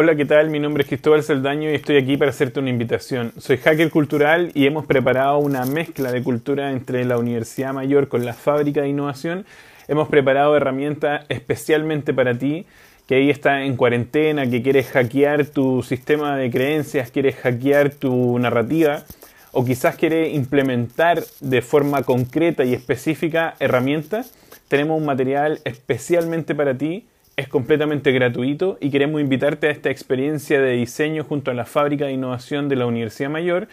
[0.00, 0.48] Hola, ¿qué tal?
[0.48, 3.32] Mi nombre es Cristóbal Saldaño y estoy aquí para hacerte una invitación.
[3.36, 8.24] Soy hacker cultural y hemos preparado una mezcla de cultura entre la Universidad Mayor con
[8.24, 9.44] la Fábrica de Innovación.
[9.88, 12.64] Hemos preparado herramientas especialmente para ti
[13.08, 18.38] que ahí está en cuarentena, que quieres hackear tu sistema de creencias, quieres hackear tu
[18.38, 19.02] narrativa
[19.50, 24.32] o quizás quieres implementar de forma concreta y específica herramientas.
[24.68, 27.04] Tenemos un material especialmente para ti
[27.38, 32.06] es completamente gratuito y queremos invitarte a esta experiencia de diseño junto a la fábrica
[32.06, 33.68] de innovación de la Universidad Mayor.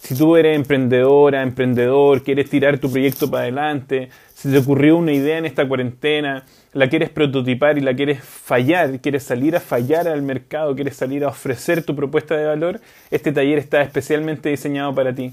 [0.00, 5.12] Si tú eres emprendedora, emprendedor, quieres tirar tu proyecto para adelante, si te ocurrió una
[5.12, 10.08] idea en esta cuarentena, la quieres prototipar y la quieres fallar, quieres salir a fallar
[10.08, 12.80] al mercado, quieres salir a ofrecer tu propuesta de valor,
[13.10, 15.30] este taller está especialmente diseñado para ti.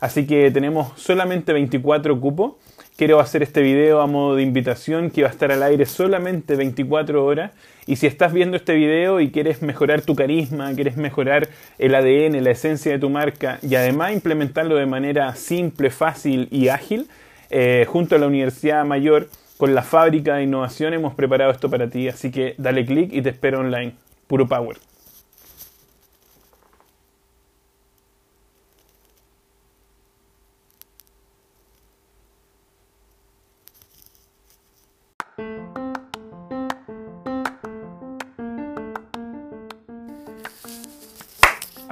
[0.00, 2.54] Así que tenemos solamente 24 cupos
[2.96, 6.56] quiero hacer este video a modo de invitación que va a estar al aire solamente
[6.56, 7.52] 24 horas.
[7.86, 11.48] Y si estás viendo este video y quieres mejorar tu carisma, quieres mejorar
[11.78, 16.68] el ADN, la esencia de tu marca y además implementarlo de manera simple, fácil y
[16.68, 17.08] ágil,
[17.50, 21.88] eh, junto a la Universidad Mayor con la fábrica de innovación hemos preparado esto para
[21.88, 22.08] ti.
[22.08, 23.92] Así que dale click y te espero online.
[24.26, 24.91] Puro power.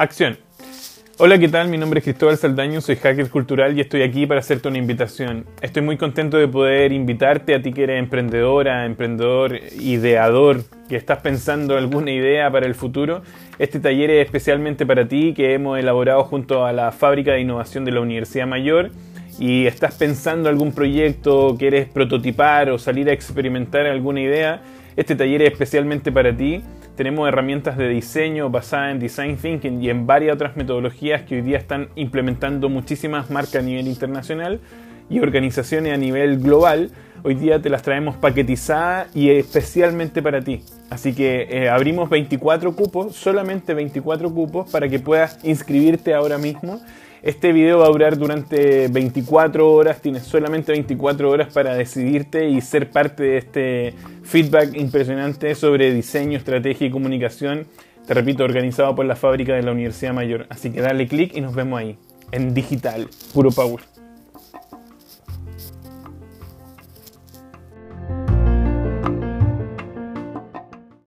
[0.01, 0.39] Acción.
[1.19, 1.69] Hola, ¿qué tal?
[1.69, 5.45] Mi nombre es Cristóbal Saldaño, soy hacker cultural y estoy aquí para hacerte una invitación.
[5.61, 11.19] Estoy muy contento de poder invitarte a ti que eres emprendedora, emprendedor, ideador, que estás
[11.19, 13.21] pensando alguna idea para el futuro.
[13.59, 17.85] Este taller es especialmente para ti que hemos elaborado junto a la Fábrica de Innovación
[17.85, 18.93] de la Universidad Mayor
[19.39, 24.63] y estás pensando algún proyecto, quieres prototipar o salir a experimentar alguna idea.
[24.97, 26.63] Este taller es especialmente para ti
[27.01, 31.41] tenemos herramientas de diseño basadas en design thinking y en varias otras metodologías que hoy
[31.41, 34.61] día están implementando muchísimas marcas a nivel internacional
[35.09, 36.91] y organizaciones a nivel global.
[37.23, 40.63] Hoy día te las traemos paquetizadas y especialmente para ti.
[40.91, 46.83] Así que eh, abrimos 24 cupos, solamente 24 cupos para que puedas inscribirte ahora mismo
[47.23, 52.61] este video va a durar durante 24 horas, tienes solamente 24 horas para decidirte y
[52.61, 57.67] ser parte de este feedback impresionante sobre diseño, estrategia y comunicación,
[58.07, 60.47] te repito, organizado por la fábrica de la Universidad Mayor.
[60.49, 61.99] Así que dale click y nos vemos ahí,
[62.33, 63.90] en digital, puro power.